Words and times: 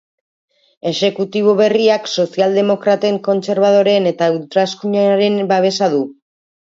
Exekutibo 0.91 1.51
berriak 1.59 2.07
sozialdemokraten, 2.23 3.19
kontserbadoreen 3.27 4.13
eta 4.13 4.31
ultraeskuinaren 4.39 5.37
babesa 5.53 5.91
du. 5.95 6.01